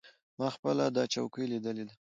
[0.37, 1.93] ما پخپله دا چوکۍ لیدلې ده.